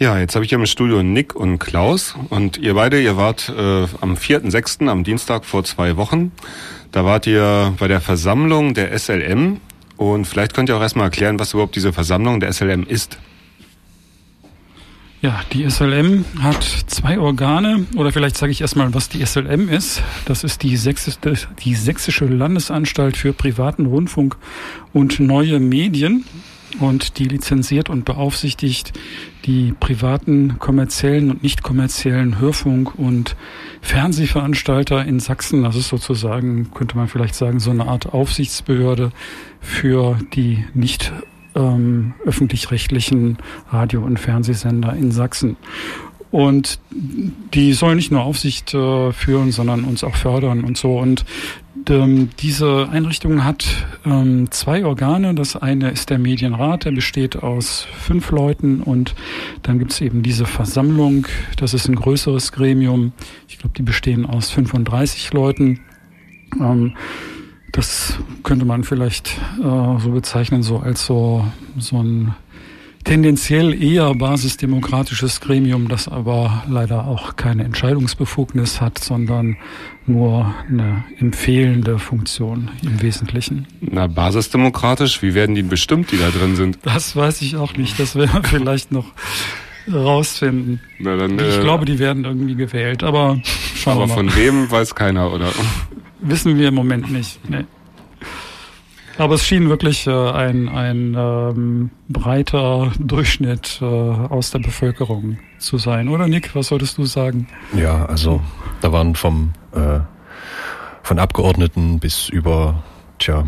Ja, 0.00 0.16
jetzt 0.16 0.36
habe 0.36 0.44
ich 0.44 0.50
hier 0.50 0.60
im 0.60 0.66
Studio 0.66 1.02
Nick 1.02 1.34
und 1.34 1.58
Klaus 1.58 2.14
und 2.28 2.56
ihr 2.56 2.74
beide, 2.74 3.02
ihr 3.02 3.16
wart 3.16 3.48
äh, 3.48 3.82
am 4.00 4.14
4.6., 4.14 4.86
am 4.86 5.02
Dienstag 5.02 5.44
vor 5.44 5.64
zwei 5.64 5.96
Wochen. 5.96 6.30
Da 6.92 7.04
wart 7.04 7.26
ihr 7.26 7.74
bei 7.80 7.88
der 7.88 8.00
Versammlung 8.00 8.74
der 8.74 8.96
SLM 8.96 9.60
und 9.96 10.24
vielleicht 10.24 10.54
könnt 10.54 10.68
ihr 10.68 10.76
auch 10.76 10.80
erstmal 10.80 11.06
erklären, 11.06 11.40
was 11.40 11.52
überhaupt 11.52 11.74
diese 11.74 11.92
Versammlung 11.92 12.38
der 12.38 12.52
SLM 12.52 12.86
ist. 12.86 13.18
Ja, 15.20 15.40
die 15.52 15.68
SLM 15.68 16.24
hat 16.40 16.62
zwei 16.62 17.18
Organe, 17.18 17.84
oder 17.96 18.12
vielleicht 18.12 18.36
sage 18.36 18.52
ich 18.52 18.60
erstmal, 18.60 18.94
was 18.94 19.08
die 19.08 19.26
SLM 19.26 19.68
ist. 19.68 20.00
Das 20.26 20.44
ist 20.44 20.62
die, 20.62 20.76
Sächsische, 20.76 21.18
die 21.64 21.74
Sächsische 21.74 22.26
Landesanstalt 22.26 23.16
für 23.16 23.32
privaten 23.32 23.86
Rundfunk 23.86 24.36
und 24.92 25.18
neue 25.18 25.58
Medien 25.58 26.24
und 26.80 27.18
die 27.18 27.24
lizenziert 27.24 27.90
und 27.90 28.04
beaufsichtigt 28.04 28.92
die 29.44 29.72
privaten 29.78 30.58
kommerziellen 30.58 31.30
und 31.30 31.42
nicht 31.42 31.62
kommerziellen 31.62 32.38
Hörfunk- 32.38 32.98
und 32.98 33.36
Fernsehveranstalter 33.80 35.04
in 35.04 35.20
Sachsen. 35.20 35.62
Das 35.62 35.76
ist 35.76 35.88
sozusagen, 35.88 36.70
könnte 36.74 36.96
man 36.96 37.08
vielleicht 37.08 37.34
sagen, 37.34 37.60
so 37.60 37.70
eine 37.70 37.86
Art 37.86 38.12
Aufsichtsbehörde 38.12 39.10
für 39.60 40.18
die 40.34 40.64
nicht 40.74 41.12
ähm, 41.54 42.14
öffentlich-rechtlichen 42.24 43.38
Radio- 43.70 44.04
und 44.04 44.18
Fernsehsender 44.18 44.92
in 44.94 45.10
Sachsen. 45.10 45.56
Und 46.30 46.78
die 46.90 47.72
sollen 47.72 47.96
nicht 47.96 48.12
nur 48.12 48.22
Aufsicht 48.22 48.74
äh, 48.74 49.12
führen, 49.12 49.50
sondern 49.50 49.84
uns 49.84 50.04
auch 50.04 50.16
fördern 50.16 50.62
und 50.62 50.76
so. 50.76 50.98
Und 50.98 51.24
ähm, 51.88 52.30
diese 52.38 52.88
Einrichtung 52.88 53.44
hat 53.44 53.66
ähm, 54.04 54.50
zwei 54.50 54.84
Organe. 54.84 55.34
Das 55.34 55.56
eine 55.56 55.90
ist 55.90 56.10
der 56.10 56.18
Medienrat, 56.18 56.84
der 56.84 56.92
besteht 56.92 57.36
aus 57.36 57.86
fünf 57.98 58.30
Leuten 58.30 58.82
und 58.82 59.14
dann 59.62 59.78
gibt 59.78 59.92
es 59.92 60.00
eben 60.00 60.22
diese 60.22 60.46
Versammlung. 60.46 61.26
Das 61.56 61.74
ist 61.74 61.88
ein 61.88 61.96
größeres 61.96 62.52
Gremium. 62.52 63.12
Ich 63.48 63.58
glaube, 63.58 63.74
die 63.76 63.82
bestehen 63.82 64.26
aus 64.26 64.50
35 64.50 65.32
Leuten. 65.32 65.80
Ähm, 66.60 66.94
das 67.72 68.18
könnte 68.42 68.64
man 68.64 68.84
vielleicht 68.84 69.28
äh, 69.58 69.98
so 69.98 70.10
bezeichnen, 70.10 70.62
so 70.62 70.78
als 70.78 71.04
so, 71.04 71.44
so 71.78 72.02
ein 72.02 72.34
tendenziell 73.08 73.82
eher 73.82 74.14
basisdemokratisches 74.14 75.40
Gremium, 75.40 75.88
das 75.88 76.08
aber 76.08 76.62
leider 76.68 77.06
auch 77.06 77.36
keine 77.36 77.64
Entscheidungsbefugnis 77.64 78.82
hat, 78.82 78.98
sondern 78.98 79.56
nur 80.06 80.54
eine 80.68 81.04
empfehlende 81.18 81.98
Funktion 81.98 82.68
im 82.82 83.00
Wesentlichen. 83.00 83.66
Na, 83.80 84.08
basisdemokratisch, 84.08 85.22
wie 85.22 85.32
werden 85.32 85.54
die 85.54 85.62
bestimmt, 85.62 86.12
die 86.12 86.18
da 86.18 86.28
drin 86.28 86.54
sind? 86.54 86.80
Das 86.82 87.16
weiß 87.16 87.40
ich 87.40 87.56
auch 87.56 87.74
nicht. 87.78 87.98
Das 87.98 88.14
werden 88.14 88.42
wir 88.42 88.42
vielleicht 88.48 88.92
noch 88.92 89.06
rausfinden. 89.90 90.80
Na 90.98 91.16
dann, 91.16 91.38
ich 91.38 91.56
äh, 91.56 91.62
glaube, 91.62 91.86
die 91.86 91.98
werden 91.98 92.26
irgendwie 92.26 92.56
gewählt, 92.56 93.02
aber 93.02 93.40
schauen 93.74 93.94
aber 93.94 94.02
wir 94.02 94.08
mal. 94.08 94.14
von 94.16 94.36
wem 94.36 94.70
weiß 94.70 94.94
keiner, 94.94 95.32
oder? 95.32 95.50
Wissen 96.20 96.58
wir 96.58 96.68
im 96.68 96.74
Moment 96.74 97.10
nicht. 97.10 97.40
Nee. 97.48 97.64
Aber 99.18 99.34
es 99.34 99.44
schien 99.44 99.68
wirklich 99.68 100.06
äh, 100.06 100.10
ein, 100.12 100.68
ein 100.68 101.14
ähm, 101.18 101.90
breiter 102.08 102.92
Durchschnitt 102.98 103.80
äh, 103.82 103.84
aus 103.84 104.52
der 104.52 104.60
Bevölkerung 104.60 105.38
zu 105.58 105.76
sein. 105.76 106.08
Oder 106.08 106.28
Nick, 106.28 106.54
was 106.54 106.68
solltest 106.68 106.98
du 106.98 107.04
sagen? 107.04 107.48
Ja, 107.74 108.06
also 108.06 108.40
da 108.80 108.92
waren 108.92 109.16
vom 109.16 109.52
äh, 109.72 110.00
von 111.02 111.18
Abgeordneten 111.18 112.00
bis 112.00 112.28
über, 112.28 112.82
tja, 113.18 113.44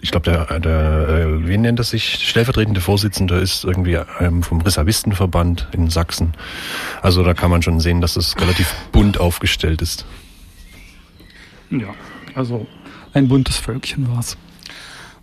ich 0.00 0.12
glaube, 0.12 0.30
der, 0.30 0.60
der 0.60 1.08
äh, 1.08 1.48
wie 1.48 1.58
nennt 1.58 1.80
das 1.80 1.90
sich? 1.90 2.26
Stellvertretende 2.28 2.80
Vorsitzende 2.80 3.34
ist 3.34 3.64
irgendwie 3.64 3.98
ähm, 4.20 4.44
vom 4.44 4.60
Reservistenverband 4.60 5.68
in 5.72 5.90
Sachsen. 5.90 6.34
Also 7.02 7.24
da 7.24 7.34
kann 7.34 7.50
man 7.50 7.62
schon 7.62 7.80
sehen, 7.80 8.00
dass 8.00 8.16
es 8.16 8.40
relativ 8.40 8.72
bunt 8.92 9.18
aufgestellt 9.18 9.82
ist. 9.82 10.06
Ja, 11.70 11.88
also 12.34 12.66
ein 13.12 13.28
buntes 13.28 13.56
Völkchen 13.56 14.08
war 14.08 14.20
es. 14.20 14.38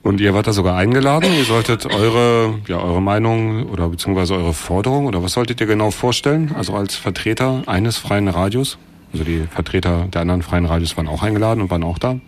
Und 0.06 0.22
ihr 0.22 0.36
wart 0.36 0.46
da 0.46 0.54
sogar 0.54 0.78
eingeladen. 0.78 1.34
Ihr 1.36 1.46
solltet 1.46 1.88
eure, 1.88 2.60
ja, 2.68 2.78
eure 2.78 3.02
Meinung 3.02 3.68
oder 3.72 3.90
beziehungsweise 3.90 4.36
eure 4.36 4.54
Forderung 4.54 5.08
oder 5.08 5.24
was 5.24 5.34
solltet 5.34 5.60
ihr 5.62 5.66
genau 5.66 5.90
vorstellen? 5.90 6.54
Also 6.56 6.76
als 6.76 6.94
Vertreter 6.94 7.64
eines 7.66 7.98
freien 7.98 8.28
Radios? 8.28 8.78
Also 9.14 9.26
die 9.26 9.48
Vertreter 9.50 10.08
der 10.14 10.22
anderen 10.22 10.44
freien 10.44 10.68
Radios 10.68 10.96
waren 10.96 11.08
auch 11.08 11.24
eingeladen 11.24 11.60
und 11.60 11.72
waren 11.72 11.84
auch 11.84 11.98
da? 11.98 12.20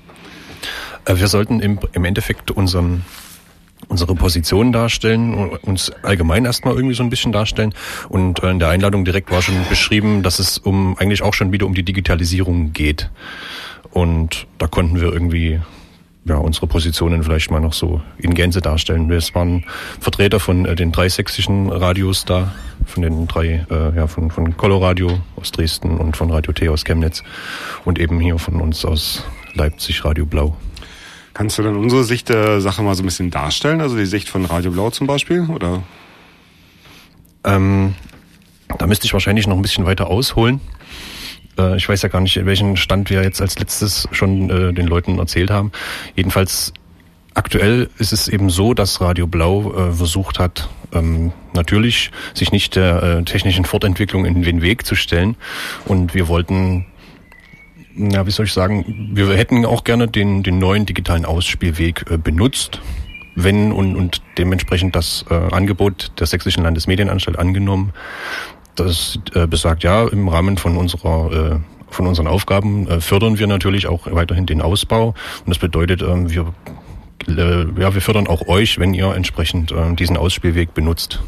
Äh, 1.05 1.17
wir 1.17 1.27
sollten 1.27 1.59
im, 1.59 1.77
im 1.93 2.03
Endeffekt 2.03 2.49
unseren 2.49 3.05
unsere 3.89 4.15
Position 4.15 4.71
darstellen, 4.71 5.35
uns 5.61 5.91
allgemein 6.01 6.45
erstmal 6.45 6.73
irgendwie 6.73 6.95
so 6.95 7.03
ein 7.03 7.11
bisschen 7.11 7.31
darstellen. 7.31 7.75
Und 8.09 8.41
äh, 8.41 8.49
in 8.49 8.57
der 8.57 8.69
Einladung 8.69 9.05
direkt 9.05 9.29
war 9.29 9.43
schon 9.43 9.55
beschrieben, 9.69 10.23
dass 10.23 10.39
es 10.39 10.57
um 10.57 10.97
eigentlich 10.97 11.21
auch 11.21 11.35
schon 11.35 11.51
wieder 11.51 11.67
um 11.67 11.75
die 11.75 11.83
Digitalisierung 11.83 12.73
geht. 12.73 13.11
Und 13.91 14.47
da 14.57 14.65
konnten 14.65 14.99
wir 14.99 15.13
irgendwie 15.13 15.59
ja, 16.27 16.37
unsere 16.37 16.67
Positionen 16.67 17.23
vielleicht 17.23 17.51
mal 17.51 17.59
noch 17.59 17.73
so 17.73 18.01
in 18.17 18.33
Gänze 18.33 18.61
darstellen. 18.61 19.09
Es 19.11 19.33
waren 19.33 19.65
Vertreter 19.99 20.39
von 20.39 20.65
äh, 20.65 20.75
den 20.75 20.91
drei 20.91 21.09
sächsischen 21.09 21.71
Radios 21.71 22.25
da, 22.25 22.53
von 22.85 23.03
den 23.03 23.27
drei, 23.27 23.65
äh, 23.69 23.95
ja, 23.95 24.07
von, 24.07 24.29
von 24.29 24.57
Coloradio 24.57 25.19
aus 25.35 25.51
Dresden 25.51 25.97
und 25.97 26.17
von 26.17 26.29
Radio 26.31 26.51
T 26.53 26.69
aus 26.69 26.83
Chemnitz 26.83 27.23
und 27.85 27.99
eben 27.99 28.19
hier 28.19 28.37
von 28.37 28.61
uns 28.61 28.83
aus 28.83 29.23
Leipzig 29.53 30.03
Radio 30.03 30.25
Blau. 30.25 30.57
Kannst 31.33 31.57
du 31.57 31.63
dann 31.63 31.77
unsere 31.77 32.03
Sicht 32.03 32.29
der 32.29 32.61
Sache 32.61 32.81
mal 32.81 32.95
so 32.95 33.03
ein 33.03 33.05
bisschen 33.05 33.29
darstellen? 33.31 33.79
Also 33.79 33.95
die 33.95 34.05
Sicht 34.05 34.27
von 34.27 34.45
Radio 34.45 34.71
Blau 34.71 34.89
zum 34.89 35.07
Beispiel, 35.07 35.47
oder? 35.49 35.83
Ähm, 37.43 37.95
da 38.77 38.87
müsste 38.87 39.05
ich 39.05 39.13
wahrscheinlich 39.13 39.47
noch 39.47 39.55
ein 39.55 39.61
bisschen 39.61 39.85
weiter 39.85 40.07
ausholen. 40.07 40.59
Äh, 41.57 41.77
ich 41.77 41.87
weiß 41.87 42.01
ja 42.01 42.09
gar 42.09 42.21
nicht, 42.21 42.37
in 42.37 42.45
welchem 42.45 42.75
Stand 42.75 43.09
wir 43.09 43.23
jetzt 43.23 43.41
als 43.41 43.59
letztes 43.59 44.07
schon 44.11 44.49
äh, 44.49 44.73
den 44.73 44.87
Leuten 44.87 45.19
erzählt 45.19 45.51
haben. 45.51 45.71
Jedenfalls 46.15 46.73
aktuell 47.33 47.89
ist 47.97 48.13
es 48.13 48.27
eben 48.27 48.49
so, 48.49 48.73
dass 48.73 48.99
Radio 49.01 49.27
Blau 49.27 49.73
äh, 49.73 49.91
versucht 49.93 50.39
hat, 50.39 50.69
ähm, 50.93 51.31
natürlich 51.53 52.11
sich 52.33 52.51
nicht 52.51 52.75
der 52.75 53.03
äh, 53.03 53.23
technischen 53.23 53.65
Fortentwicklung 53.65 54.25
in 54.25 54.41
den 54.41 54.61
Weg 54.61 54.85
zu 54.85 54.95
stellen. 54.95 55.35
Und 55.85 56.13
wir 56.13 56.27
wollten 56.27 56.85
ja, 57.97 58.25
wie 58.27 58.31
soll 58.31 58.45
ich 58.45 58.53
sagen, 58.53 59.09
wir 59.13 59.35
hätten 59.35 59.65
auch 59.65 59.83
gerne 59.83 60.07
den, 60.07 60.43
den 60.43 60.59
neuen 60.59 60.85
digitalen 60.85 61.25
Ausspielweg 61.25 62.05
äh, 62.09 62.17
benutzt, 62.17 62.79
wenn 63.35 63.71
und, 63.71 63.95
und 63.95 64.21
dementsprechend 64.37 64.95
das 64.95 65.25
äh, 65.29 65.33
Angebot 65.33 66.11
der 66.19 66.27
Sächsischen 66.27 66.63
Landesmedienanstalt 66.63 67.37
angenommen, 67.37 67.93
das 68.79 69.19
äh, 69.33 69.47
besagt, 69.47 69.83
ja, 69.83 70.07
im 70.07 70.27
Rahmen 70.27 70.57
von 70.57 70.77
unserer 70.77 71.55
äh, 71.55 71.59
von 71.89 72.05
unseren 72.05 72.27
Aufgaben 72.27 72.87
äh, 72.87 73.01
fördern 73.01 73.39
wir 73.39 73.47
natürlich 73.47 73.87
auch 73.87 74.07
weiterhin 74.11 74.45
den 74.45 74.61
Ausbau. 74.61 75.07
Und 75.45 75.47
das 75.47 75.57
bedeutet, 75.57 76.01
äh, 76.01 76.29
wir, 76.29 76.53
ja, 77.27 77.93
wir 77.93 78.01
fördern 78.01 78.27
auch 78.27 78.47
euch, 78.47 78.79
wenn 78.79 78.93
ihr 78.93 79.13
entsprechend 79.13 79.73
diesen 79.99 80.15
Ausspielweg 80.15 80.73
benutzt. 80.73 81.19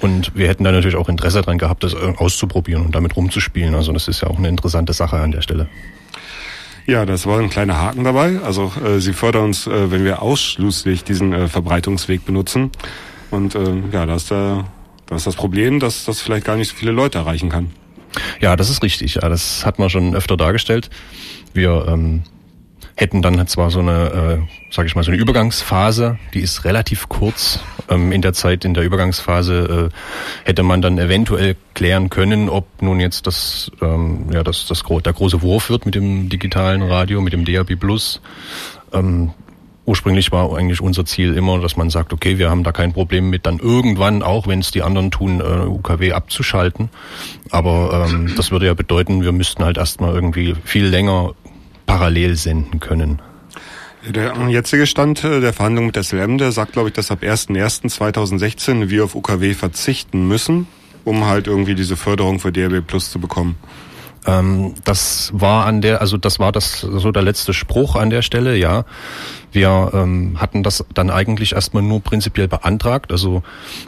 Und 0.00 0.32
wir 0.34 0.48
hätten 0.48 0.64
da 0.64 0.72
natürlich 0.72 0.96
auch 0.96 1.08
Interesse 1.08 1.40
daran 1.40 1.58
gehabt, 1.58 1.84
das 1.84 1.94
auszuprobieren 1.94 2.84
und 2.84 2.94
damit 2.96 3.14
rumzuspielen. 3.14 3.76
Also 3.76 3.92
das 3.92 4.08
ist 4.08 4.22
ja 4.22 4.28
auch 4.28 4.38
eine 4.38 4.48
interessante 4.48 4.92
Sache 4.92 5.18
an 5.18 5.30
der 5.30 5.42
Stelle. 5.42 5.68
Ja, 6.86 7.06
das 7.06 7.26
war 7.26 7.38
ein 7.38 7.48
kleiner 7.48 7.80
Haken 7.80 8.04
dabei. 8.04 8.40
Also 8.44 8.72
äh, 8.84 9.00
sie 9.00 9.14
fördern 9.14 9.44
uns, 9.44 9.66
äh, 9.66 9.90
wenn 9.90 10.04
wir 10.04 10.20
ausschließlich 10.20 11.04
diesen 11.04 11.32
äh, 11.32 11.48
Verbreitungsweg 11.48 12.24
benutzen. 12.26 12.70
Und 13.30 13.54
ja, 13.90 14.06
da 14.06 14.14
ist 14.14 14.30
der 14.30 14.64
das 15.06 15.18
ist 15.18 15.26
das 15.26 15.36
Problem, 15.36 15.80
dass 15.80 16.04
das 16.04 16.20
vielleicht 16.20 16.46
gar 16.46 16.56
nicht 16.56 16.68
so 16.68 16.76
viele 16.76 16.92
Leute 16.92 17.18
erreichen 17.18 17.48
kann. 17.48 17.70
Ja, 18.40 18.56
das 18.56 18.70
ist 18.70 18.82
richtig. 18.82 19.16
Ja, 19.16 19.28
das 19.28 19.66
hat 19.66 19.78
man 19.78 19.90
schon 19.90 20.14
öfter 20.14 20.36
dargestellt. 20.36 20.90
Wir 21.52 21.86
ähm, 21.88 22.22
hätten 22.96 23.22
dann 23.22 23.46
zwar 23.46 23.70
so 23.70 23.80
eine, 23.80 24.46
äh, 24.48 24.72
sage 24.72 24.86
ich 24.86 24.94
mal, 24.94 25.02
so 25.02 25.10
eine 25.10 25.20
Übergangsphase, 25.20 26.18
die 26.32 26.40
ist 26.40 26.64
relativ 26.64 27.08
kurz. 27.08 27.60
Ähm, 27.88 28.12
in 28.12 28.22
der 28.22 28.32
Zeit, 28.32 28.64
in 28.64 28.74
der 28.74 28.84
Übergangsphase 28.84 29.90
äh, 29.90 30.46
hätte 30.48 30.62
man 30.62 30.80
dann 30.80 30.98
eventuell 30.98 31.56
klären 31.74 32.08
können, 32.08 32.48
ob 32.48 32.66
nun 32.80 33.00
jetzt 33.00 33.26
das, 33.26 33.70
ähm, 33.82 34.30
ja, 34.32 34.42
das, 34.42 34.66
das 34.66 34.82
der 34.82 35.12
große 35.12 35.42
Wurf 35.42 35.70
wird 35.70 35.86
mit 35.86 35.94
dem 35.94 36.28
digitalen 36.28 36.82
Radio, 36.82 37.20
mit 37.20 37.32
dem 37.32 37.44
DAB 37.44 37.76
Plus. 37.76 38.20
Ähm, 38.92 39.32
ursprünglich 39.86 40.32
war 40.32 40.56
eigentlich 40.56 40.80
unser 40.80 41.04
Ziel 41.04 41.34
immer, 41.34 41.58
dass 41.60 41.76
man 41.76 41.90
sagt, 41.90 42.12
okay, 42.12 42.38
wir 42.38 42.50
haben 42.50 42.64
da 42.64 42.72
kein 42.72 42.92
Problem 42.92 43.30
mit, 43.30 43.46
dann 43.46 43.58
irgendwann, 43.58 44.22
auch 44.22 44.46
wenn 44.46 44.60
es 44.60 44.70
die 44.70 44.82
anderen 44.82 45.10
tun, 45.10 45.40
äh, 45.40 45.66
UKW 45.66 46.12
abzuschalten. 46.12 46.88
Aber 47.50 48.06
ähm, 48.08 48.32
das 48.36 48.50
würde 48.50 48.66
ja 48.66 48.74
bedeuten, 48.74 49.22
wir 49.22 49.32
müssten 49.32 49.64
halt 49.64 49.76
erstmal 49.76 50.14
irgendwie 50.14 50.54
viel 50.64 50.86
länger 50.86 51.32
parallel 51.86 52.36
senden 52.36 52.80
können. 52.80 53.20
Der 54.08 54.34
jetzige 54.48 54.86
Stand 54.86 55.24
äh, 55.24 55.40
der 55.40 55.52
Verhandlungen 55.52 55.86
mit 55.86 55.96
der 55.96 56.02
SLM, 56.02 56.38
der 56.38 56.52
sagt, 56.52 56.72
glaube 56.72 56.88
ich, 56.88 56.94
dass 56.94 57.10
ab 57.10 57.22
1.1.2016 57.22 58.90
wir 58.90 59.04
auf 59.04 59.14
UKW 59.14 59.54
verzichten 59.54 60.28
müssen, 60.28 60.66
um 61.04 61.26
halt 61.26 61.46
irgendwie 61.46 61.74
diese 61.74 61.96
Förderung 61.96 62.38
für 62.38 62.52
DRB 62.52 62.86
Plus 62.86 63.10
zu 63.10 63.18
bekommen. 63.18 63.56
Ähm, 64.26 64.74
das 64.84 65.30
war 65.34 65.66
an 65.66 65.80
der, 65.82 66.00
also 66.00 66.16
das 66.16 66.38
war 66.38 66.52
das 66.52 66.80
so 66.80 67.12
der 67.12 67.22
letzte 67.22 67.52
Spruch 67.52 67.96
an 67.96 68.10
der 68.10 68.22
Stelle, 68.22 68.56
ja. 68.56 68.84
Wir 69.52 69.90
ähm, 69.94 70.40
hatten 70.40 70.62
das 70.62 70.84
dann 70.94 71.10
eigentlich 71.10 71.52
erstmal 71.52 71.82
nur 71.82 72.00
prinzipiell 72.00 72.48
beantragt. 72.48 73.12
Also 73.12 73.42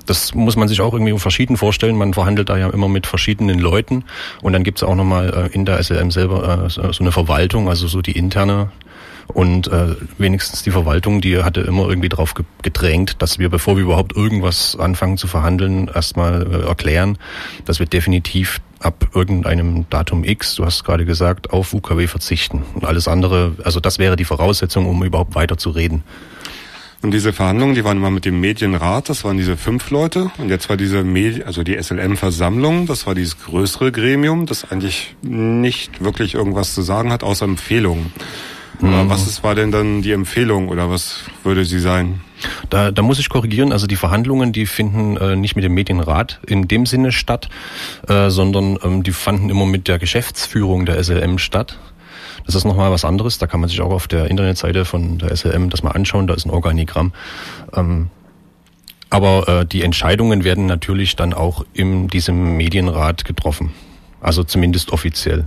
das 0.07 0.33
muss 0.35 0.57
man 0.57 0.69
sich 0.69 0.81
auch 0.81 0.93
irgendwie 0.93 1.19
verschieden 1.19 1.57
vorstellen. 1.57 1.97
Man 1.97 2.15
verhandelt 2.15 2.49
da 2.49 2.57
ja 2.57 2.71
immer 2.71 2.89
mit 2.89 3.07
verschiedenen 3.07 3.59
Leuten 3.59 4.05
und 4.43 4.53
dann 4.53 4.63
gibt 4.63 4.79
es 4.79 4.85
auch 4.85 4.95
nochmal 4.95 5.51
äh, 5.51 5.55
in 5.55 5.65
der 5.65 5.83
SLM 5.83 6.11
selber 6.11 6.67
äh, 6.67 6.71
so 6.71 7.01
eine 7.01 7.13
Verwaltung, 7.13 7.69
also 7.69 7.89
so 7.89 8.01
die 8.01 8.13
interne 8.13 8.71
und 9.29 9.69
äh, 9.69 9.97
wenigstens 10.19 10.63
die 10.63 10.71
Verwaltung, 10.71 11.21
die 11.21 11.43
hatte 11.43 11.61
immer 11.61 11.89
irgendwie 11.89 12.09
darauf 12.09 12.35
gedrängt, 12.63 13.21
dass 13.23 13.39
wir, 13.39 13.49
bevor 13.49 13.77
wir 13.77 13.85
überhaupt 13.85 14.17
irgendwas 14.17 14.77
anfangen 14.79 15.17
zu 15.19 15.27
verhandeln, 15.27 15.89
erstmal 15.93 16.47
äh, 16.47 16.67
erklären, 16.67 17.19
dass 17.65 17.79
wir 17.79 17.87
definitiv 17.87 18.61
ab 18.81 19.09
irgendeinem 19.15 19.87
Datum 19.91 20.25
X, 20.25 20.55
du 20.55 20.65
hast 20.65 20.85
gerade 20.85 21.05
gesagt, 21.05 21.51
auf 21.51 21.73
UKW 21.73 22.07
verzichten. 22.07 22.63
Und 22.75 22.85
alles 22.85 23.09
andere, 23.09 23.57
also 23.65 23.81
das 23.81 23.99
wäre 23.99 24.17
die 24.17 24.25
Voraussetzung, 24.25 24.87
um 24.87 25.03
überhaupt 25.03 25.35
weiter 25.35 25.57
zu 25.57 25.71
reden. 25.71 26.05
Und 27.03 27.11
diese 27.13 27.33
Verhandlungen, 27.33 27.75
die 27.75 27.85
waren 27.85 27.99
immer 27.99 28.11
mit 28.11 28.25
dem 28.25 28.41
Medienrat, 28.41 29.09
das 29.09 29.23
waren 29.23 29.37
diese 29.37 29.57
fünf 29.57 29.91
Leute. 29.91 30.31
Und 30.39 30.49
jetzt 30.49 30.69
war 30.69 30.77
diese 30.77 31.05
Medi 31.05 31.43
also 31.43 31.63
die 31.63 31.81
SLM-Versammlung, 31.81 32.87
das 32.87 33.07
war 33.07 33.15
dieses 33.15 33.39
größere 33.39 33.93
Gremium, 33.93 34.47
das 34.47 34.71
eigentlich 34.71 35.15
nicht 35.23 36.03
wirklich 36.03 36.35
irgendwas 36.35 36.75
zu 36.75 36.83
sagen 36.83 37.13
hat, 37.13 37.23
außer 37.23 37.45
Empfehlungen. 37.45 38.13
Mhm. 38.81 39.09
Was 39.09 39.27
ist, 39.27 39.43
war 39.43 39.55
denn 39.55 39.71
dann 39.71 40.03
die 40.03 40.13
Empfehlung 40.13 40.69
oder 40.69 40.91
was 40.91 41.21
würde 41.43 41.65
sie 41.65 41.81
sein? 41.81 42.21
Da, 42.69 42.91
da 42.91 43.03
muss 43.03 43.19
ich 43.19 43.29
korrigieren, 43.29 43.73
also 43.73 43.87
die 43.87 43.97
Verhandlungen, 43.97 44.53
die 44.53 44.67
finden 44.67 45.17
äh, 45.17 45.37
nicht 45.37 45.57
mit 45.57 45.65
dem 45.65 45.73
Medienrat 45.73 46.41
in 46.47 46.69
dem 46.69 46.85
Sinne 46.85 47.13
statt, 47.13 47.49
äh, 48.09 48.29
sondern 48.29 48.79
ähm, 48.83 49.03
die 49.03 49.13
fanden 49.13 49.49
immer 49.49 49.67
mit 49.67 49.89
der 49.89 49.99
Geschäftsführung 49.99 50.85
der 50.85 51.03
SLM 51.03 51.39
statt. 51.39 51.79
Das 52.45 52.55
ist 52.55 52.65
nochmal 52.65 52.91
was 52.91 53.05
anderes, 53.05 53.39
da 53.39 53.47
kann 53.47 53.61
man 53.61 53.69
sich 53.69 53.81
auch 53.81 53.91
auf 53.91 54.07
der 54.07 54.31
Internetseite 54.31 54.85
von 54.85 55.19
der 55.19 55.35
SLM 55.35 55.71
das 55.71 55.83
mal 55.83 55.93
anschauen, 55.93 56.27
da 56.27 56.35
ist 56.35 56.45
ein 56.45 56.51
Organigramm. 56.51 57.13
Ähm, 57.75 58.11
aber 59.09 59.49
äh, 59.49 59.67
die 59.67 59.83
Entscheidungen 59.83 60.45
werden 60.45 60.67
natürlich 60.67 61.17
dann 61.17 61.33
auch 61.33 61.65
in 61.73 62.09
diesem 62.09 62.57
Medienrat 62.57 63.25
getroffen. 63.25 63.73
Also 64.21 64.45
zumindest 64.45 64.93
offiziell. 64.93 65.47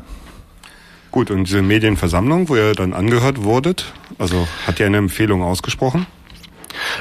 Gut, 1.11 1.31
und 1.31 1.45
diese 1.45 1.63
Medienversammlung, 1.63 2.50
wo 2.50 2.56
ihr 2.56 2.73
dann 2.73 2.94
angehört 2.94 3.44
wurdet, 3.44 3.94
also 4.19 4.47
hat 4.67 4.79
ihr 4.79 4.85
eine 4.85 4.97
Empfehlung 4.97 5.41
ausgesprochen? 5.41 6.06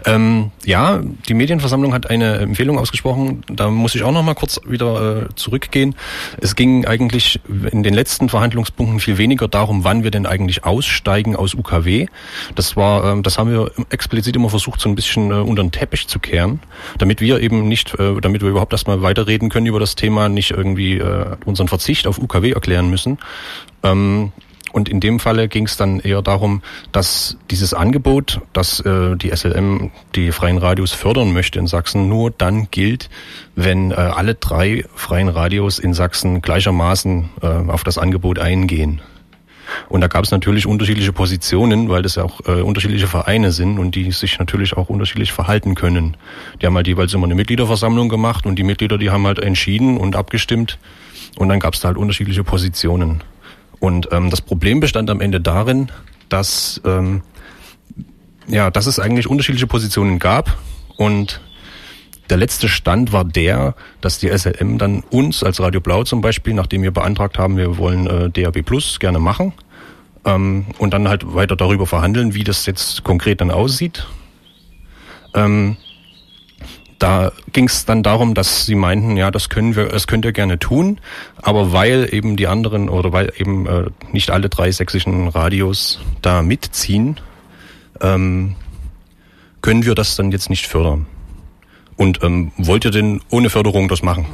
Ähm, 0.05 0.50
ja, 0.65 1.00
die 1.29 1.35
Medienversammlung 1.35 1.94
hat 1.94 2.11
eine 2.11 2.38
Empfehlung 2.38 2.79
ausgesprochen. 2.79 3.43
Da 3.49 3.70
muss 3.70 3.94
ich 3.94 4.03
auch 4.03 4.12
noch 4.12 4.23
mal 4.23 4.35
kurz 4.35 4.61
wieder 4.67 5.26
äh, 5.26 5.35
zurückgehen. 5.35 5.94
Es 6.41 6.56
ging 6.56 6.87
eigentlich 6.87 7.41
in 7.70 7.82
den 7.82 7.94
letzten 7.94 8.29
Verhandlungspunkten 8.29 9.00
viel 9.00 9.19
weniger 9.19 9.49
darum, 9.49 9.85
wann 9.85 10.05
wir 10.05 10.11
denn 10.11 10.26
eigentlich 10.26 10.65
aussteigen 10.65 11.37
aus 11.37 11.55
UKW. 11.55 12.06
Das 12.55 12.76
war, 12.76 13.12
ähm, 13.12 13.23
das 13.23 13.38
haben 13.38 13.50
wir 13.50 13.70
explizit 13.91 14.37
immer 14.37 14.50
versucht, 14.50 14.81
so 14.81 14.88
ein 14.88 14.94
bisschen 14.94 15.31
äh, 15.31 15.35
unter 15.35 15.62
den 15.62 15.73
Teppich 15.73 16.09
zu 16.09 16.19
kehren, 16.19 16.61
damit 16.99 17.20
wir 17.20 17.41
eben 17.41 17.69
nicht, 17.69 17.99
äh, 17.99 18.20
damit 18.20 18.43
wir 18.43 18.50
überhaupt 18.50 18.73
erstmal 18.73 19.03
weiterreden 19.03 19.49
können 19.49 19.67
über 19.67 19.81
das 19.81 19.94
Thema, 19.94 20.29
nicht 20.29 20.50
irgendwie 20.50 20.99
äh, 20.99 21.37
unseren 21.44 21.69
Verzicht 21.69 22.06
auf 22.06 22.19
UKW 22.19 22.53
erklären 22.53 22.91
müssen. 22.91 23.19
Ähm, 23.82 24.32
und 24.73 24.88
in 24.88 25.00
dem 25.00 25.20
Falle 25.20 25.49
ging 25.49 25.67
es 25.67 25.76
dann 25.76 26.00
eher 26.00 26.23
darum, 26.23 26.62
dass 26.93 27.37
dieses 27.50 27.75
Angebot, 27.75 28.41
das 28.53 28.81
äh, 28.81 29.17
die 29.17 29.35
SLM, 29.35 29.91
die 30.15 30.32
freien 30.32 30.59
Radios 30.59 30.93
fördern 30.93 31.32
möchte 31.32 31.59
in 31.59 31.67
Sachsen, 31.67 32.09
nur 32.09 32.31
dann 32.31 32.69
gilt, 32.70 33.09
wenn 33.56 33.91
äh, 33.91 33.94
alle 33.94 34.35
drei 34.35 34.85
freien 34.94 35.29
Radios 35.29 35.79
in 35.79 35.94
Sachsen 35.94 36.43
gleichermaßen 36.43 37.29
äh, 37.43 37.47
auf 37.47 37.85
das 37.85 37.99
Angebot 37.99 38.38
eingehen. 38.38 39.00
Und 39.88 40.00
da 40.00 40.06
gab 40.06 40.25
es 40.25 40.31
natürlich 40.31 40.67
unterschiedliche 40.67 41.12
Positionen, 41.12 41.88
weil 41.88 42.03
das 42.03 42.15
ja 42.15 42.25
auch 42.25 42.41
äh, 42.47 42.62
unterschiedliche 42.62 43.06
Vereine 43.06 43.53
sind 43.53 43.79
und 43.79 43.94
die 43.94 44.11
sich 44.12 44.38
natürlich 44.38 44.76
auch 44.76 44.88
unterschiedlich 44.88 45.32
verhalten 45.32 45.75
können. 45.75 46.17
Die 46.61 46.67
haben 46.67 46.76
halt 46.76 46.87
jeweils 46.87 47.12
immer 47.15 47.26
eine 47.26 47.35
Mitgliederversammlung 47.35 48.09
gemacht 48.09 48.47
und 48.47 48.56
die 48.56 48.62
Mitglieder, 48.62 48.99
die 48.99 49.11
haben 49.11 49.26
halt 49.26 49.38
entschieden 49.38 49.99
und 49.99 50.17
abgestimmt 50.17 50.79
und 51.37 51.49
dann 51.49 51.61
gab 51.61 51.75
es 51.75 51.81
da 51.81 51.88
halt 51.88 51.99
unterschiedliche 51.99 52.44
Positionen. 52.44 53.23
Und 53.80 54.08
ähm, 54.12 54.30
das 54.30 54.40
Problem 54.40 54.80
bestand 54.80 55.10
am 55.10 55.20
Ende 55.20 55.40
darin, 55.40 55.88
dass 56.28 56.80
ähm, 56.84 57.22
ja, 58.48 58.70
dass 58.70 58.86
es 58.86 58.98
eigentlich 58.98 59.28
unterschiedliche 59.28 59.66
Positionen 59.66 60.19
gab 60.19 60.56
und 60.96 61.40
der 62.30 62.36
letzte 62.36 62.69
Stand 62.69 63.12
war 63.12 63.25
der, 63.25 63.75
dass 64.00 64.19
die 64.19 64.28
SLM 64.28 64.78
dann 64.78 65.02
uns 65.10 65.42
als 65.42 65.60
Radio 65.60 65.80
Blau 65.80 66.04
zum 66.04 66.20
Beispiel, 66.20 66.54
nachdem 66.54 66.82
wir 66.82 66.90
beantragt 66.90 67.38
haben, 67.38 67.56
wir 67.56 67.78
wollen 67.78 68.06
äh, 68.06 68.30
DAB 68.30 68.62
Plus 68.62 69.00
gerne 69.00 69.19
machen 69.19 69.54
ähm, 70.24 70.66
und 70.78 70.92
dann 70.92 71.08
halt 71.08 71.34
weiter 71.34 71.56
darüber 71.56 71.86
verhandeln, 71.86 72.34
wie 72.34 72.44
das 72.44 72.66
jetzt 72.66 73.02
konkret 73.04 73.40
dann 73.40 73.50
aussieht. 73.50 74.06
Ähm, 75.34 75.76
da 76.98 77.32
ging 77.52 77.66
es 77.66 77.84
dann 77.84 78.02
darum, 78.02 78.34
dass 78.34 78.66
sie 78.66 78.74
meinten, 78.74 79.16
ja, 79.16 79.30
das 79.30 79.48
können 79.48 79.76
wir, 79.76 79.86
das 79.86 80.06
könnt 80.06 80.24
ihr 80.24 80.32
gerne 80.32 80.58
tun, 80.58 81.00
aber 81.36 81.72
weil 81.72 82.08
eben 82.12 82.36
die 82.36 82.48
anderen 82.48 82.88
oder 82.88 83.12
weil 83.12 83.32
eben 83.36 83.66
äh, 83.66 83.84
nicht 84.12 84.30
alle 84.30 84.48
drei 84.48 84.70
sächsischen 84.72 85.28
Radios 85.28 86.00
da 86.22 86.42
mitziehen, 86.42 87.20
ähm, 88.00 88.56
können 89.62 89.84
wir 89.84 89.94
das 89.94 90.16
dann 90.16 90.32
jetzt 90.32 90.50
nicht 90.50 90.66
fördern. 90.66 91.06
Und 91.96 92.22
ähm, 92.22 92.52
wollt 92.56 92.84
ihr 92.84 92.90
denn 92.90 93.20
ohne 93.28 93.50
Förderung 93.50 93.88
das 93.88 94.02
machen? 94.02 94.26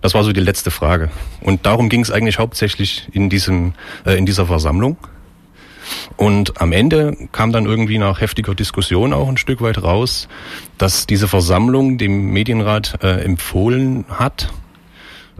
Das 0.00 0.14
war 0.14 0.24
so 0.24 0.32
die 0.32 0.40
letzte 0.40 0.70
Frage. 0.70 1.10
Und 1.40 1.66
darum 1.66 1.88
ging 1.88 2.00
es 2.00 2.10
eigentlich 2.10 2.38
hauptsächlich 2.38 3.08
in 3.12 3.28
diesem 3.28 3.74
äh, 4.06 4.16
in 4.16 4.26
dieser 4.26 4.46
Versammlung. 4.46 4.96
Und 6.16 6.60
am 6.60 6.72
Ende 6.72 7.16
kam 7.32 7.52
dann 7.52 7.66
irgendwie 7.66 7.98
nach 7.98 8.20
heftiger 8.20 8.54
Diskussion 8.54 9.12
auch 9.12 9.28
ein 9.28 9.36
Stück 9.36 9.60
weit 9.60 9.82
raus, 9.82 10.28
dass 10.76 11.06
diese 11.06 11.28
Versammlung 11.28 11.98
dem 11.98 12.30
Medienrat 12.32 12.98
äh, 13.02 13.22
empfohlen 13.22 14.04
hat, 14.08 14.52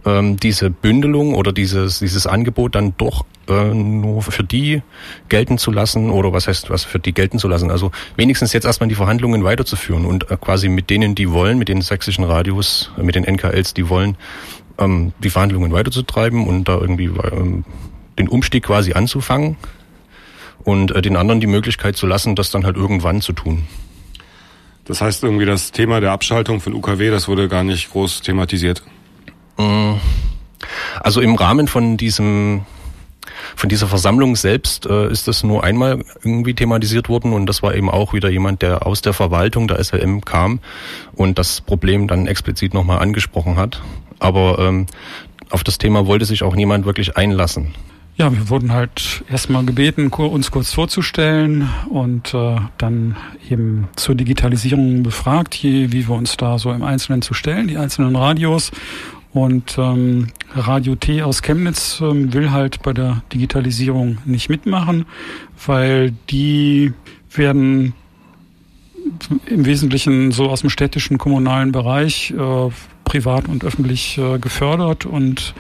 ähm, 0.04 0.36
diese 0.36 0.70
Bündelung 0.70 1.34
oder 1.34 1.52
dieses, 1.52 1.98
dieses 1.98 2.26
Angebot 2.26 2.74
dann 2.74 2.94
doch 2.96 3.24
äh, 3.48 3.74
nur 3.74 4.22
für 4.22 4.44
die 4.44 4.82
gelten 5.28 5.58
zu 5.58 5.70
lassen 5.72 6.10
oder 6.10 6.32
was 6.32 6.48
heißt 6.48 6.70
was 6.70 6.84
für 6.84 6.98
die 6.98 7.12
gelten 7.12 7.38
zu 7.38 7.48
lassen. 7.48 7.70
Also 7.70 7.90
wenigstens 8.16 8.52
jetzt 8.52 8.64
erstmal 8.64 8.88
die 8.88 8.94
Verhandlungen 8.94 9.44
weiterzuführen 9.44 10.04
und 10.04 10.30
äh, 10.30 10.36
quasi 10.40 10.68
mit 10.68 10.90
denen, 10.90 11.14
die 11.14 11.30
wollen, 11.30 11.58
mit 11.58 11.68
den 11.68 11.82
sächsischen 11.82 12.24
Radios, 12.24 12.90
äh, 12.98 13.02
mit 13.02 13.14
den 13.14 13.24
NKLs, 13.24 13.74
die 13.74 13.88
wollen, 13.88 14.16
ähm, 14.78 15.12
die 15.18 15.30
Verhandlungen 15.30 15.72
weiterzutreiben 15.72 16.46
und 16.46 16.68
da 16.68 16.78
irgendwie 16.78 17.10
ähm, 17.32 17.64
den 18.18 18.28
Umstieg 18.28 18.64
quasi 18.64 18.92
anzufangen 18.92 19.56
und 20.64 20.94
äh, 20.94 21.02
den 21.02 21.16
anderen 21.16 21.40
die 21.40 21.46
Möglichkeit 21.46 21.96
zu 21.96 22.06
lassen, 22.06 22.34
das 22.34 22.50
dann 22.50 22.64
halt 22.64 22.76
irgendwann 22.76 23.20
zu 23.20 23.32
tun. 23.32 23.64
Das 24.84 25.00
heißt 25.00 25.22
irgendwie 25.22 25.44
das 25.44 25.70
Thema 25.70 26.00
der 26.00 26.12
Abschaltung 26.12 26.60
von 26.60 26.72
UKW, 26.72 27.10
das 27.10 27.28
wurde 27.28 27.49
gar 27.49 27.62
nicht 27.62 27.90
groß 27.90 28.22
thematisiert. 28.22 28.82
Mm. 29.58 29.94
Also 31.00 31.20
im 31.20 31.34
Rahmen 31.34 31.69
von 31.69 31.96
diesem 31.96 32.62
von 33.55 33.69
dieser 33.69 33.86
Versammlung 33.86 34.36
selbst 34.36 34.86
äh, 34.86 35.10
ist 35.10 35.29
das 35.29 35.44
nur 35.44 35.65
einmal 35.65 36.03
irgendwie 36.22 36.55
thematisiert 36.55 37.08
worden 37.08 37.32
und 37.32 37.46
das 37.46 37.62
war 37.62 37.74
eben 37.74 37.91
auch 37.91 38.12
wieder 38.12 38.31
jemand, 38.31 38.62
der 38.62 38.86
aus 38.86 39.03
der 39.03 39.12
Verwaltung 39.12 39.69
der 39.69 39.82
SLM 39.82 40.24
kam 40.24 40.60
und 41.15 41.38
das 41.38 41.60
Problem 41.60 42.08
dann 42.08 42.27
explizit 42.27 42.74
nochmal 42.74 42.98
angesprochen 43.00 43.56
hat. 43.56 43.82
Aber 44.19 44.58
ähm, 44.58 44.86
auf 45.50 45.65
das 45.65 45.79
Thema 45.79 46.06
wollte 46.06 46.24
sich 46.24 46.43
auch 46.43 46.55
niemand 46.55 46.84
wirklich 46.86 47.17
einlassen. 47.17 47.74
Ja, 48.20 48.32
wir 48.32 48.48
wurden 48.48 48.72
halt 48.72 49.22
erstmal 49.31 49.65
gebeten, 49.65 50.08
uns 50.08 50.51
kurz 50.51 50.72
vorzustellen 50.72 51.69
und 51.89 52.34
äh, 52.34 52.56
dann 52.77 53.15
eben 53.48 53.87
zur 53.94 54.17
Digitalisierung 54.17 55.05
befragt, 55.05 55.63
wie, 55.63 55.93
wie 55.93 56.08
wir 56.08 56.17
uns 56.17 56.37
da 56.37 56.58
so 56.58 56.72
im 56.72 56.82
Einzelnen 56.82 57.22
zu 57.22 57.32
stellen, 57.32 57.69
die 57.69 57.77
einzelnen 57.77 58.17
Radios. 58.17 58.72
Und 59.32 59.79
ähm, 59.79 60.32
Radio 60.53 60.96
T 60.96 61.22
aus 61.22 61.43
Chemnitz 61.43 62.01
ähm, 62.01 62.34
will 62.34 62.51
halt 62.51 62.82
bei 62.82 62.93
der 62.93 63.22
Digitalisierung 63.32 64.19
nicht 64.25 64.48
mitmachen, 64.48 65.06
weil 65.65 66.13
die 66.29 66.93
werden 67.31 67.94
im 69.46 69.65
Wesentlichen 69.65 70.32
so 70.32 70.51
aus 70.51 70.63
dem 70.63 70.70
städtischen 70.70 71.19
kommunalen 71.19 71.70
Bereich 71.70 72.32
äh, 72.32 72.70
privat 73.05 73.46
und 73.46 73.63
öffentlich 73.63 74.19
äh, 74.19 74.41
gefördert 74.41 75.06
und 75.06 75.55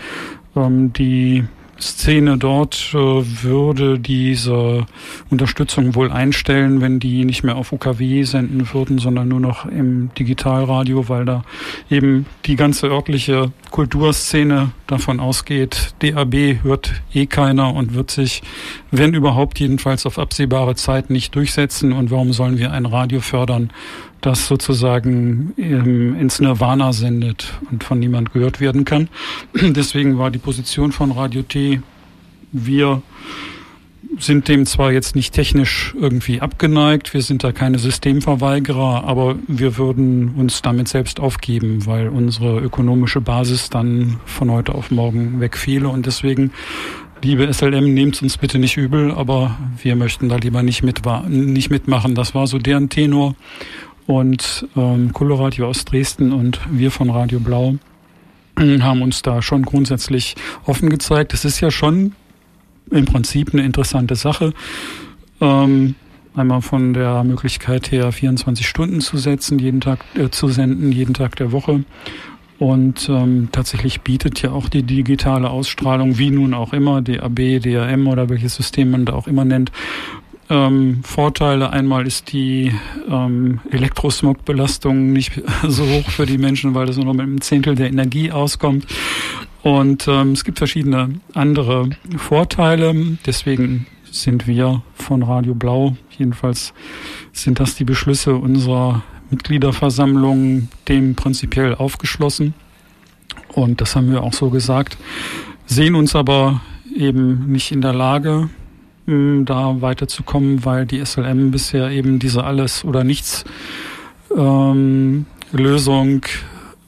ähm, 0.56 0.92
die 0.92 1.44
Szene 1.80 2.38
dort 2.38 2.90
äh, 2.92 2.96
würde 2.96 3.98
diese 3.98 4.86
Unterstützung 5.30 5.94
wohl 5.94 6.10
einstellen, 6.10 6.80
wenn 6.80 6.98
die 6.98 7.24
nicht 7.24 7.44
mehr 7.44 7.56
auf 7.56 7.72
UKW 7.72 8.24
senden 8.24 8.68
würden, 8.72 8.98
sondern 8.98 9.28
nur 9.28 9.40
noch 9.40 9.64
im 9.66 10.10
Digitalradio, 10.18 11.08
weil 11.08 11.24
da 11.24 11.44
eben 11.90 12.26
die 12.46 12.56
ganze 12.56 12.88
örtliche 12.88 13.52
Kulturszene 13.70 14.72
davon 14.86 15.20
ausgeht, 15.20 15.94
DAB 16.00 16.62
hört 16.62 16.94
eh 17.14 17.26
keiner 17.26 17.74
und 17.74 17.94
wird 17.94 18.10
sich, 18.10 18.42
wenn 18.90 19.14
überhaupt, 19.14 19.60
jedenfalls 19.60 20.06
auf 20.06 20.18
absehbare 20.18 20.74
Zeit 20.74 21.10
nicht 21.10 21.34
durchsetzen. 21.34 21.92
Und 21.92 22.10
warum 22.10 22.32
sollen 22.32 22.58
wir 22.58 22.72
ein 22.72 22.86
Radio 22.86 23.20
fördern, 23.20 23.70
das 24.20 24.46
sozusagen 24.46 25.54
ähm, 25.56 26.18
ins 26.18 26.40
Nirvana 26.40 26.92
sendet 26.92 27.54
und 27.70 27.84
von 27.84 27.98
niemand 27.98 28.32
gehört 28.32 28.60
werden 28.60 28.84
kann. 28.84 29.08
Deswegen 29.54 30.18
war 30.18 30.30
die 30.30 30.38
Position 30.38 30.92
von 30.92 31.12
Radio 31.12 31.42
T, 31.42 31.80
wir 32.52 33.02
sind 34.18 34.48
dem 34.48 34.64
zwar 34.64 34.92
jetzt 34.92 35.14
nicht 35.14 35.34
technisch 35.34 35.94
irgendwie 35.98 36.40
abgeneigt, 36.40 37.12
wir 37.14 37.22
sind 37.22 37.44
da 37.44 37.52
keine 37.52 37.78
Systemverweigerer, 37.78 39.04
aber 39.04 39.36
wir 39.46 39.76
würden 39.76 40.34
uns 40.36 40.62
damit 40.62 40.88
selbst 40.88 41.20
aufgeben, 41.20 41.86
weil 41.86 42.08
unsere 42.08 42.60
ökonomische 42.60 43.20
Basis 43.20 43.70
dann 43.70 44.18
von 44.24 44.50
heute 44.50 44.74
auf 44.74 44.90
morgen 44.90 45.40
wegfiele 45.40 45.88
und 45.88 46.06
deswegen 46.06 46.52
Liebe 47.22 47.52
SLM, 47.52 47.94
nehmt 47.94 48.22
uns 48.22 48.38
bitte 48.38 48.60
nicht 48.60 48.76
übel, 48.76 49.10
aber 49.10 49.56
wir 49.82 49.96
möchten 49.96 50.28
da 50.28 50.36
lieber 50.36 50.62
nicht, 50.62 50.84
mit, 50.84 51.02
nicht 51.28 51.68
mitmachen. 51.68 52.14
Das 52.14 52.32
war 52.34 52.46
so 52.46 52.58
deren 52.58 52.90
Tenor. 52.90 53.34
Und 54.08 54.66
ähm, 54.74 55.12
Coloradio 55.12 55.68
aus 55.68 55.84
Dresden 55.84 56.32
und 56.32 56.58
wir 56.70 56.90
von 56.90 57.10
Radio 57.10 57.40
Blau 57.40 57.74
haben 58.58 59.02
uns 59.02 59.20
da 59.20 59.42
schon 59.42 59.64
grundsätzlich 59.66 60.34
offen 60.64 60.88
gezeigt. 60.88 61.34
Es 61.34 61.44
ist 61.44 61.60
ja 61.60 61.70
schon 61.70 62.14
im 62.90 63.04
Prinzip 63.04 63.52
eine 63.52 63.64
interessante 63.64 64.16
Sache. 64.16 64.54
Ähm, 65.42 65.94
einmal 66.34 66.62
von 66.62 66.94
der 66.94 67.22
Möglichkeit 67.22 67.92
her, 67.92 68.10
24 68.10 68.66
Stunden 68.66 69.02
zu 69.02 69.18
setzen, 69.18 69.58
jeden 69.58 69.82
Tag 69.82 70.02
äh, 70.14 70.30
zu 70.30 70.48
senden, 70.48 70.90
jeden 70.90 71.12
Tag 71.12 71.36
der 71.36 71.52
Woche. 71.52 71.84
Und 72.58 73.10
ähm, 73.10 73.50
tatsächlich 73.52 74.00
bietet 74.00 74.40
ja 74.40 74.52
auch 74.52 74.70
die 74.70 74.84
digitale 74.84 75.50
Ausstrahlung, 75.50 76.16
wie 76.16 76.30
nun 76.30 76.54
auch 76.54 76.72
immer, 76.72 77.02
DAB, 77.02 77.60
DRM 77.60 78.08
oder 78.08 78.30
welches 78.30 78.54
System 78.54 78.90
man 78.90 79.04
da 79.04 79.12
auch 79.12 79.28
immer 79.28 79.44
nennt, 79.44 79.70
ähm, 80.50 81.02
Vorteile. 81.02 81.70
Einmal 81.70 82.06
ist 82.06 82.32
die 82.32 82.72
ähm, 83.08 83.60
Elektrosmogbelastung 83.70 85.12
nicht 85.12 85.42
so 85.66 85.84
hoch 85.84 86.08
für 86.10 86.26
die 86.26 86.38
Menschen, 86.38 86.74
weil 86.74 86.86
das 86.86 86.96
nur 86.96 87.06
noch 87.06 87.14
mit 87.14 87.22
einem 87.22 87.40
Zehntel 87.40 87.74
der 87.74 87.88
Energie 87.88 88.32
auskommt. 88.32 88.86
Und 89.62 90.06
ähm, 90.08 90.32
es 90.32 90.44
gibt 90.44 90.58
verschiedene 90.58 91.20
andere 91.34 91.90
Vorteile. 92.16 93.18
Deswegen 93.26 93.86
sind 94.10 94.46
wir 94.46 94.82
von 94.94 95.22
Radio 95.22 95.54
Blau, 95.54 95.96
jedenfalls 96.16 96.72
sind 97.32 97.60
das 97.60 97.74
die 97.74 97.84
Beschlüsse 97.84 98.34
unserer 98.34 99.02
Mitgliederversammlung, 99.30 100.68
dem 100.88 101.14
prinzipiell 101.14 101.74
aufgeschlossen. 101.74 102.54
Und 103.52 103.80
das 103.80 103.96
haben 103.96 104.10
wir 104.10 104.22
auch 104.22 104.32
so 104.32 104.50
gesagt, 104.50 104.96
sehen 105.66 105.94
uns 105.94 106.14
aber 106.14 106.62
eben 106.94 107.50
nicht 107.50 107.72
in 107.72 107.80
der 107.80 107.92
Lage, 107.92 108.48
da 109.08 109.80
weiterzukommen, 109.80 110.64
weil 110.64 110.84
die 110.84 111.04
SLM 111.04 111.50
bisher 111.50 111.90
eben 111.90 112.18
diese 112.18 112.44
alles 112.44 112.84
oder 112.84 113.04
nichts 113.04 113.44
ähm, 114.36 115.26
Lösung 115.52 116.22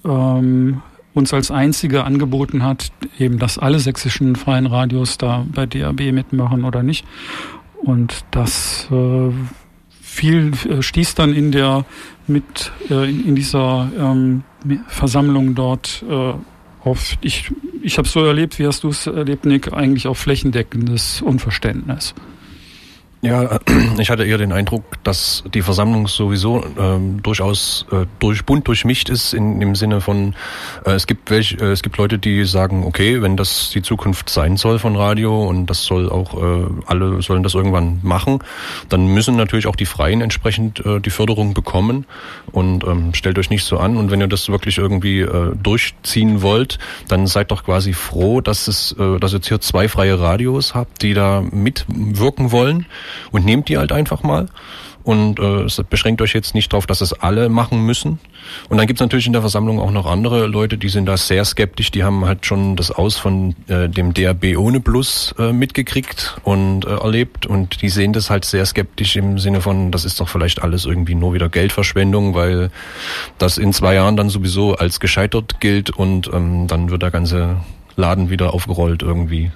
ähm, 0.05 0.83
uns 1.15 1.35
als 1.35 1.51
einzige 1.51 2.05
angeboten 2.05 2.63
hat, 2.63 2.93
eben 3.19 3.39
dass 3.39 3.59
alle 3.59 3.79
sächsischen 3.79 4.37
freien 4.37 4.67
Radios 4.67 5.19
da 5.19 5.47
bei 5.53 5.67
DAB 5.67 6.13
mitmachen 6.13 6.65
oder 6.65 6.83
nicht. 6.83 7.07
Und 7.83 8.25
das 8.31 8.87
äh, 8.91 9.31
viel 10.01 10.53
äh, 10.69 10.83
stieß 10.83 11.15
dann 11.15 11.33
in 11.33 11.53
der 11.53 11.85
mit 12.27 12.71
äh, 12.91 13.09
in, 13.09 13.29
in, 13.29 13.35
dieser 13.35 13.91
ähm, 13.99 14.45
Versammlung 14.87 15.55
dort 15.55 16.05
äh, 16.09 16.35
auf 16.85 17.17
ich 17.21 17.51
ich 17.83 17.99
habe 17.99 18.09
so 18.09 18.25
erlebt, 18.25 18.59
wie 18.59 18.67
hast 18.67 18.85
du 18.85 18.89
es 18.89 19.07
erlebt, 19.07 19.47
Nick, 19.47 19.73
eigentlich 19.73 20.07
auf 20.07 20.19
flächendeckendes 20.19 21.23
Unverständnis. 21.23 22.15
Ja, 23.23 23.59
ich 23.99 24.11
hatte 24.11 24.25
eher 24.25 24.39
den 24.39 24.53
Eindruck, 24.53 25.00
dass 25.03 25.45
die 25.53 25.63
Versammlung 25.63 26.09
sowieso 26.09 26.65
ähm, 26.79 27.23
durchaus 27.23 27.87
äh, 27.91 28.07
durch 28.19 28.45
bunt 28.45 28.69
durchmischt 28.69 29.09
ist 29.09 29.33
in 29.33 29.61
im 29.61 29.75
Sinne 29.75 30.01
von 30.01 30.35
äh, 30.85 30.93
es 30.93 31.07
gibt 31.07 31.31
welche, 31.31 31.57
äh, 31.57 31.73
es 31.73 31.83
gibt 31.83 31.97
Leute, 31.97 32.19
die 32.19 32.45
sagen, 32.45 32.85
okay, 32.85 33.23
wenn 33.23 33.37
das 33.37 33.71
die 33.71 33.83
Zukunft 33.83 34.31
sein 34.31 34.57
soll 34.57 34.79
von 34.79 34.97
Radio 34.97 35.47
und 35.47 35.67
das 35.67 35.85
soll 35.85 36.11
auch 36.11 36.35
äh, 36.35 36.67
alle 36.87 37.23
sollen 37.23 37.43
das 37.43 37.55
irgendwann 37.55 38.01
machen, 38.03 38.41
dann 38.89 39.07
müssen 39.07 39.37
natürlich 39.37 39.67
auch 39.67 39.77
die 39.77 39.87
Freien 39.87 40.21
entsprechend 40.21 40.85
äh, 40.85 41.01
die 41.01 41.11
Förderung 41.11 41.55
bekommen. 41.55 42.07
Und 42.53 42.85
ähm, 42.85 43.15
stellt 43.15 43.39
euch 43.39 43.51
nicht 43.51 43.65
so 43.65 43.79
an. 43.79 43.97
Und 43.97 44.11
wenn 44.11 44.21
ihr 44.21 44.29
das 44.29 44.49
wirklich 44.49 44.79
irgendwie 44.79 45.21
äh, 45.21 45.55
durchziehen 45.63 46.43
wollt, 46.43 46.79
dann 47.09 47.27
seid 47.27 47.51
doch 47.51 47.65
quasi 47.65 47.93
froh, 47.93 48.41
dass 48.41 48.69
es 48.69 48.93
äh, 48.93 49.19
dass 49.19 49.33
ihr 49.33 49.37
jetzt 49.37 49.49
hier 49.49 49.61
zwei 49.61 49.89
freie 49.89 50.19
Radios 50.19 50.75
habt, 50.75 51.03
die 51.03 51.15
da 51.15 51.43
mitwirken 51.51 52.53
wollen. 52.53 52.87
Und 53.31 53.45
nehmt 53.45 53.69
die 53.69 53.79
halt 53.79 53.93
einfach 53.93 54.23
mal. 54.23 54.49
Und 55.11 55.41
äh, 55.41 55.63
es 55.65 55.83
beschränkt 55.91 56.23
euch 56.23 56.35
jetzt 56.35 56.55
nicht 56.55 56.73
darauf, 56.73 56.87
dass 56.87 57.01
es 57.01 57.13
alle 57.13 57.49
machen 57.49 57.85
müssen. 57.85 58.21
Und 58.69 58.79
dann 58.79 58.87
gibt 58.87 59.01
es 59.01 59.03
natürlich 59.05 59.27
in 59.27 59.33
der 59.33 59.43
Versammlung 59.43 59.81
auch 59.81 59.91
noch 59.91 60.07
andere 60.07 60.47
Leute, 60.47 60.79
die 60.79 60.89
sind 60.89 61.07
da 61.07 61.17
sehr 61.17 61.45
skeptisch. 61.45 61.91
Die 61.91 62.05
haben 62.05 62.27
halt 62.27 62.47
schon 62.47 62.77
das 62.77 62.93
Aus 62.93 63.17
von 63.17 63.57
äh, 63.67 63.89
dem 63.89 64.15
DAB 64.15 64.57
ohne 64.57 64.79
Plus 64.79 65.35
äh, 65.37 65.53
mitgekriegt 65.53 66.37
und 66.45 66.85
äh, 66.85 66.91
erlebt. 66.91 67.45
Und 67.45 67.83
die 67.83 67.89
sehen 67.89 68.13
das 68.13 68.31
halt 68.31 68.45
sehr 68.45 68.65
skeptisch 68.65 69.17
im 69.17 69.41
Sinne 69.41 69.61
von, 69.61 69.91
das 69.91 70.05
ist 70.05 70.21
doch 70.21 70.29
vielleicht 70.29 70.63
alles 70.63 70.85
irgendwie 70.85 71.17
nur 71.17 71.35
wieder 71.35 71.49
Geldverschwendung, 71.49 72.37
weil 72.37 72.71
das 73.39 73.59
in 73.59 73.73
zwei 73.73 73.95
Jahren 73.95 74.17
dann 74.17 74.29
sowieso 74.29 74.77
als 74.77 75.01
gescheitert 75.01 75.59
gilt 75.59 75.91
und 75.91 76.31
ähm, 76.33 76.69
dann 76.69 76.89
wird 76.89 77.03
der 77.03 77.11
ganze 77.11 77.57
Laden 77.97 78.31
wieder 78.31 78.55
aufgerollt 78.55 79.03
irgendwie. 79.03 79.51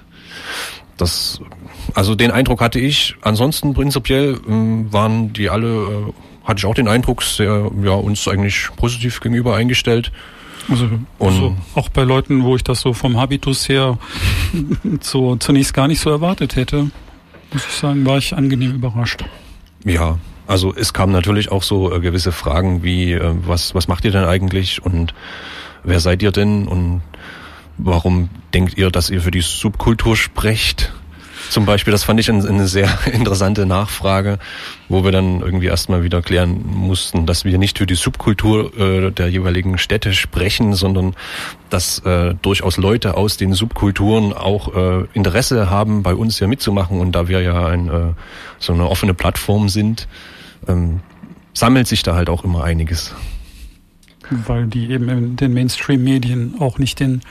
Das, 0.97 1.41
also 1.93 2.15
den 2.15 2.31
Eindruck 2.31 2.61
hatte 2.61 2.79
ich. 2.79 3.15
Ansonsten 3.21 3.73
prinzipiell 3.73 4.39
ähm, 4.47 4.91
waren 4.91 5.33
die 5.33 5.49
alle, 5.49 5.67
äh, 5.67 6.47
hatte 6.47 6.59
ich 6.59 6.65
auch 6.65 6.75
den 6.75 6.87
Eindruck, 6.87 7.23
sehr, 7.23 7.69
ja, 7.83 7.91
uns 7.91 8.27
eigentlich 8.27 8.69
positiv 8.77 9.19
gegenüber 9.19 9.55
eingestellt. 9.55 10.11
Also, 10.69 10.89
also 11.19 11.55
auch 11.75 11.89
bei 11.89 12.03
Leuten, 12.03 12.43
wo 12.43 12.55
ich 12.55 12.63
das 12.63 12.81
so 12.81 12.93
vom 12.93 13.17
Habitus 13.17 13.69
her 13.69 13.99
so 15.01 15.35
zunächst 15.35 15.73
gar 15.73 15.87
nicht 15.87 15.99
so 15.99 16.09
erwartet 16.09 16.55
hätte, 16.55 16.89
muss 17.53 17.65
ich 17.67 17.73
sagen, 17.73 18.05
war 18.05 18.17
ich 18.17 18.35
angenehm 18.35 18.73
überrascht. 18.73 19.23
Ja, 19.83 20.17
also 20.47 20.73
es 20.75 20.93
kamen 20.93 21.11
natürlich 21.11 21.51
auch 21.51 21.63
so 21.63 21.93
äh, 21.93 21.99
gewisse 21.99 22.31
Fragen 22.31 22.83
wie, 22.83 23.13
äh, 23.13 23.33
was, 23.45 23.75
was 23.75 23.87
macht 23.87 24.05
ihr 24.05 24.11
denn 24.11 24.25
eigentlich 24.25 24.83
und 24.83 25.13
wer 25.83 25.99
seid 25.99 26.23
ihr 26.23 26.31
denn 26.31 26.67
und 26.67 27.01
Warum 27.77 28.29
denkt 28.53 28.77
ihr, 28.77 28.89
dass 28.89 29.09
ihr 29.09 29.21
für 29.21 29.31
die 29.31 29.41
Subkultur 29.41 30.15
sprecht? 30.15 30.93
Zum 31.49 31.65
Beispiel, 31.65 31.91
das 31.91 32.03
fand 32.03 32.19
ich 32.19 32.29
eine 32.31 32.67
sehr 32.67 32.89
interessante 33.11 33.65
Nachfrage, 33.65 34.39
wo 34.89 35.03
wir 35.03 35.11
dann 35.11 35.41
irgendwie 35.41 35.67
erstmal 35.67 36.03
wieder 36.03 36.21
klären 36.21 36.63
mussten, 36.65 37.25
dass 37.25 37.45
wir 37.45 37.57
nicht 37.57 37.77
für 37.77 37.85
die 37.85 37.95
Subkultur 37.95 38.77
äh, 38.77 39.11
der 39.11 39.29
jeweiligen 39.29 39.77
Städte 39.77 40.13
sprechen, 40.13 40.73
sondern 40.73 41.15
dass 41.69 41.99
äh, 41.99 42.33
durchaus 42.41 42.77
Leute 42.77 43.15
aus 43.15 43.37
den 43.37 43.53
Subkulturen 43.53 44.33
auch 44.33 44.75
äh, 44.75 45.05
Interesse 45.13 45.69
haben, 45.69 46.03
bei 46.03 46.15
uns 46.15 46.39
hier 46.39 46.47
mitzumachen. 46.47 46.99
Und 46.99 47.11
da 47.11 47.27
wir 47.27 47.41
ja 47.41 47.67
ein, 47.67 48.15
so 48.59 48.73
eine 48.73 48.89
offene 48.89 49.13
Plattform 49.13 49.69
sind, 49.69 50.07
ähm, 50.67 51.01
sammelt 51.53 51.87
sich 51.87 52.03
da 52.03 52.15
halt 52.15 52.29
auch 52.29 52.43
immer 52.43 52.63
einiges 52.63 53.13
weil 54.29 54.67
die 54.67 54.89
eben 54.89 55.09
in 55.09 55.35
den 55.35 55.53
Mainstream-Medien 55.53 56.55
auch 56.59 56.77
nicht 56.79 56.99
den 56.99 57.21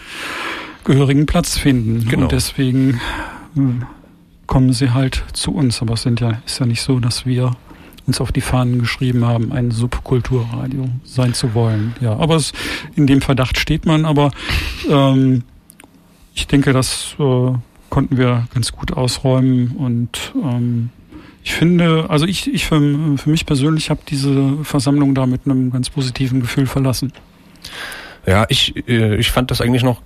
gehörigen 0.84 1.26
Platz 1.26 1.58
finden. 1.58 2.08
Genau. 2.08 2.24
Und 2.24 2.32
deswegen 2.32 3.00
hm, 3.54 3.84
kommen 4.46 4.72
sie 4.72 4.90
halt 4.90 5.24
zu 5.32 5.52
uns. 5.52 5.80
Aber 5.82 5.94
es 5.94 6.02
sind 6.02 6.20
ja, 6.20 6.42
ist 6.46 6.60
ja 6.60 6.66
nicht 6.66 6.82
so, 6.82 7.00
dass 7.00 7.26
wir 7.26 7.52
uns 8.06 8.20
auf 8.20 8.32
die 8.32 8.42
Fahnen 8.42 8.78
geschrieben 8.78 9.24
haben, 9.24 9.52
ein 9.52 9.70
Subkulturradio 9.70 10.88
sein 11.04 11.32
zu 11.34 11.54
wollen. 11.54 11.94
Ja, 12.00 12.16
aber 12.16 12.36
es, 12.36 12.52
in 12.96 13.06
dem 13.06 13.20
Verdacht 13.20 13.58
steht 13.58 13.86
man. 13.86 14.04
Aber 14.04 14.30
ähm, 14.88 15.42
ich 16.34 16.46
denke, 16.46 16.72
das 16.72 17.14
äh, 17.18 17.52
konnten 17.88 18.18
wir 18.18 18.46
ganz 18.52 18.72
gut 18.72 18.92
ausräumen 18.92 19.76
und 19.76 20.32
ähm, 20.34 20.90
ich 21.44 21.52
finde, 21.52 22.06
also 22.08 22.26
ich, 22.26 22.52
ich 22.52 22.64
für, 22.64 22.80
für 23.18 23.30
mich 23.30 23.44
persönlich 23.44 23.90
habe 23.90 24.00
diese 24.08 24.64
Versammlung 24.64 25.14
da 25.14 25.26
mit 25.26 25.42
einem 25.44 25.70
ganz 25.70 25.90
positiven 25.90 26.40
Gefühl 26.40 26.66
verlassen. 26.66 27.12
Ja, 28.26 28.46
ich, 28.48 28.74
äh, 28.88 29.16
ich 29.16 29.30
fand 29.30 29.50
das 29.50 29.60
eigentlich 29.60 29.82
noch 29.82 30.00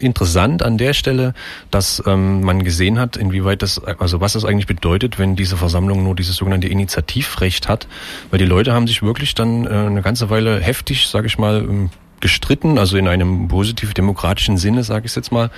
interessant 0.00 0.64
an 0.64 0.78
der 0.78 0.94
Stelle, 0.94 1.34
dass 1.70 2.02
ähm, 2.06 2.42
man 2.42 2.64
gesehen 2.64 2.98
hat, 2.98 3.16
inwieweit 3.16 3.62
das, 3.62 3.78
also 3.84 4.20
was 4.20 4.32
das 4.32 4.44
eigentlich 4.44 4.66
bedeutet, 4.66 5.20
wenn 5.20 5.36
diese 5.36 5.56
Versammlung 5.56 6.02
nur 6.02 6.16
dieses 6.16 6.34
sogenannte 6.34 6.66
Initiativrecht 6.66 7.68
hat, 7.68 7.86
weil 8.30 8.40
die 8.40 8.44
Leute 8.44 8.72
haben 8.72 8.88
sich 8.88 9.02
wirklich 9.02 9.36
dann 9.36 9.64
äh, 9.64 9.68
eine 9.68 10.02
ganze 10.02 10.30
Weile 10.30 10.58
heftig, 10.58 11.06
sage 11.06 11.28
ich 11.28 11.38
mal, 11.38 11.58
ähm, 11.58 11.90
gestritten, 12.22 12.78
also 12.78 12.96
in 12.96 13.06
einem 13.06 13.48
positiv 13.48 13.92
demokratischen 13.92 14.56
Sinne, 14.56 14.84
sage 14.84 15.04
ich 15.04 15.14
jetzt 15.14 15.32
mal, 15.32 15.50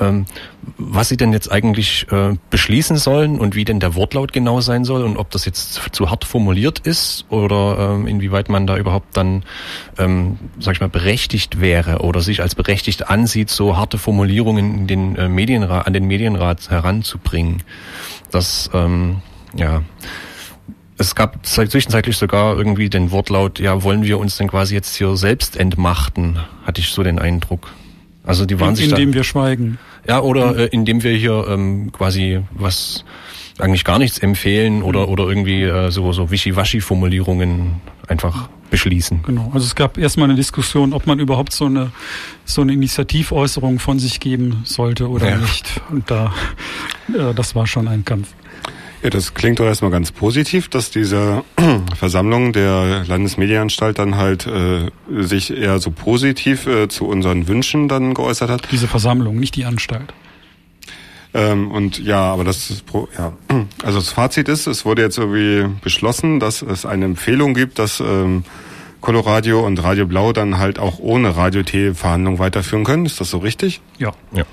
ähm, 0.00 0.26
was 0.76 1.08
sie 1.08 1.16
denn 1.16 1.32
jetzt 1.32 1.50
eigentlich 1.50 2.06
äh, 2.12 2.36
beschließen 2.50 2.96
sollen 2.96 3.40
und 3.40 3.56
wie 3.56 3.64
denn 3.64 3.80
der 3.80 3.96
Wortlaut 3.96 4.32
genau 4.32 4.60
sein 4.60 4.84
soll 4.84 5.02
und 5.02 5.16
ob 5.16 5.30
das 5.30 5.44
jetzt 5.44 5.80
zu 5.92 6.10
hart 6.10 6.24
formuliert 6.24 6.78
ist 6.80 7.24
oder 7.30 7.94
ähm, 7.96 8.06
inwieweit 8.06 8.48
man 8.48 8.66
da 8.66 8.76
überhaupt 8.76 9.16
dann, 9.16 9.42
ähm, 9.98 10.38
sag 10.60 10.74
ich 10.74 10.80
mal, 10.80 10.88
berechtigt 10.88 11.60
wäre 11.60 12.00
oder 12.00 12.20
sich 12.20 12.42
als 12.42 12.54
berechtigt 12.54 13.08
ansieht, 13.08 13.50
so 13.50 13.76
harte 13.76 13.98
Formulierungen 13.98 14.80
in 14.80 14.86
den 14.86 15.16
äh, 15.16 15.28
Medienrat, 15.28 15.86
an 15.86 15.92
den 15.94 16.04
Medienrat 16.04 16.70
heranzubringen. 16.70 17.62
Das, 18.30 18.70
ähm, 18.74 19.22
ja, 19.54 19.82
es 20.98 21.14
gab 21.14 21.46
zwischenzeitlich 21.46 22.16
sogar 22.16 22.56
irgendwie 22.56 22.90
den 22.90 23.10
Wortlaut, 23.10 23.60
ja, 23.60 23.82
wollen 23.82 24.02
wir 24.02 24.18
uns 24.18 24.36
denn 24.36 24.48
quasi 24.48 24.74
jetzt 24.74 24.96
hier 24.96 25.16
selbst 25.16 25.56
entmachten, 25.56 26.38
hatte 26.66 26.80
ich 26.80 26.88
so 26.88 27.02
den 27.02 27.18
Eindruck. 27.18 27.72
Also 28.24 28.44
die 28.44 28.60
waren 28.60 28.70
in, 28.70 28.76
sich 28.76 28.90
Indem 28.90 29.12
da, 29.12 29.16
wir 29.16 29.24
schweigen. 29.24 29.78
Ja, 30.06 30.20
oder 30.20 30.56
äh, 30.56 30.66
indem 30.66 31.02
wir 31.02 31.12
hier 31.12 31.46
ähm, 31.48 31.92
quasi 31.92 32.40
was 32.50 33.04
eigentlich 33.58 33.84
gar 33.84 33.98
nichts 33.98 34.18
empfehlen 34.18 34.82
oder 34.82 35.08
oder 35.08 35.24
irgendwie 35.28 35.62
äh, 35.62 35.90
so 35.90 36.12
so 36.12 36.30
Wischiwaschi-Formulierungen 36.30 37.80
einfach 38.06 38.48
beschließen. 38.70 39.22
Genau. 39.22 39.50
Also 39.54 39.66
es 39.66 39.74
gab 39.74 39.96
erstmal 39.98 40.28
eine 40.28 40.36
Diskussion, 40.36 40.92
ob 40.92 41.06
man 41.06 41.20
überhaupt 41.20 41.52
so 41.52 41.64
eine 41.66 41.90
so 42.44 42.60
eine 42.60 42.72
Initiativäußerung 42.72 43.78
von 43.78 43.98
sich 43.98 44.20
geben 44.20 44.62
sollte 44.64 45.08
oder 45.08 45.30
Ja. 45.30 45.36
nicht. 45.38 45.80
Und 45.90 46.10
da 46.10 46.34
äh, 47.08 47.32
das 47.34 47.54
war 47.54 47.66
schon 47.66 47.88
ein 47.88 48.04
Kampf. 48.04 48.28
Ja, 49.02 49.10
das 49.10 49.34
klingt 49.34 49.60
doch 49.60 49.64
erstmal 49.64 49.92
ganz 49.92 50.10
positiv, 50.10 50.68
dass 50.68 50.90
diese 50.90 51.44
Versammlung 51.96 52.52
der 52.52 53.04
Landesmedienanstalt 53.06 53.98
dann 53.98 54.16
halt 54.16 54.46
äh, 54.46 54.90
sich 55.08 55.56
eher 55.56 55.78
so 55.78 55.90
positiv 55.92 56.66
äh, 56.66 56.88
zu 56.88 57.06
unseren 57.06 57.46
Wünschen 57.46 57.88
dann 57.88 58.14
geäußert 58.14 58.50
hat. 58.50 58.68
Diese 58.72 58.88
Versammlung, 58.88 59.36
nicht 59.36 59.54
die 59.54 59.64
Anstalt. 59.64 60.12
Ähm, 61.32 61.70
und 61.70 61.98
ja, 61.98 62.32
aber 62.32 62.42
das 62.42 62.70
ist 62.70 62.86
pro, 62.86 63.08
ja, 63.16 63.32
also 63.84 63.98
das 63.98 64.10
Fazit 64.10 64.48
ist, 64.48 64.66
es 64.66 64.84
wurde 64.84 65.02
jetzt 65.02 65.18
irgendwie 65.18 65.72
beschlossen, 65.82 66.40
dass 66.40 66.62
es 66.62 66.84
eine 66.84 67.04
Empfehlung 67.04 67.54
gibt, 67.54 67.78
dass 67.78 68.00
ähm, 68.00 68.44
Coloradio 69.00 69.64
und 69.64 69.80
Radio 69.82 70.06
Blau 70.06 70.32
dann 70.32 70.58
halt 70.58 70.78
auch 70.78 70.98
ohne 70.98 71.36
Radio-T-Verhandlungen 71.36 72.38
weiterführen 72.40 72.84
können. 72.84 73.06
Ist 73.06 73.20
das 73.20 73.30
so 73.30 73.38
richtig? 73.38 73.80
Ja. 73.98 74.12
Ja. 74.32 74.44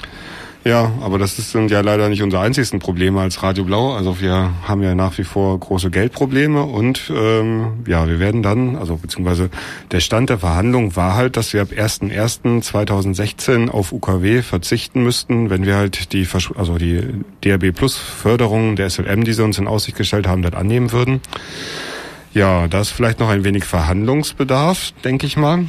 Ja, 0.67 0.91
aber 0.99 1.19
das 1.19 1.37
sind 1.37 1.69
ja 1.69 1.81
leider 1.81 2.09
nicht 2.09 2.23
unsere 2.23 2.41
einzigsten 2.41 2.79
Probleme 2.79 3.21
als 3.21 3.43
Radio 3.43 3.65
Blau. 3.65 3.93
Also 3.93 4.19
wir 4.19 4.49
haben 4.63 4.81
ja 4.81 4.95
nach 4.95 5.15
wie 5.19 5.23
vor 5.23 5.59
große 5.59 5.91
Geldprobleme 5.91 6.63
und 6.63 7.13
ähm, 7.15 7.83
ja, 7.85 8.07
wir 8.07 8.19
werden 8.19 8.41
dann, 8.41 8.75
also 8.75 8.95
beziehungsweise 8.95 9.51
der 9.91 9.99
Stand 9.99 10.31
der 10.31 10.39
Verhandlung 10.39 10.95
war 10.95 11.13
halt, 11.13 11.37
dass 11.37 11.53
wir 11.53 11.61
ab 11.61 11.67
1.1.2016 11.69 13.69
auf 13.69 13.91
UKW 13.91 14.41
verzichten 14.41 15.03
müssten, 15.03 15.51
wenn 15.51 15.67
wir 15.67 15.75
halt 15.75 16.13
die 16.13 16.25
Versch- 16.25 16.57
also 16.57 16.79
die 16.79 16.99
DRB 17.43 17.71
Plus 17.71 17.95
Förderung 17.95 18.75
der 18.75 18.89
SLM, 18.89 19.23
die 19.23 19.33
sie 19.33 19.43
uns 19.43 19.59
in 19.59 19.67
Aussicht 19.67 19.97
gestellt 19.97 20.25
haben, 20.25 20.41
dann 20.41 20.55
annehmen 20.55 20.91
würden. 20.91 21.21
Ja, 22.33 22.67
da 22.67 22.81
ist 22.81 22.89
vielleicht 22.89 23.19
noch 23.19 23.29
ein 23.29 23.43
wenig 23.43 23.65
Verhandlungsbedarf, 23.65 24.93
denke 25.03 25.27
ich 25.27 25.37
mal. 25.37 25.65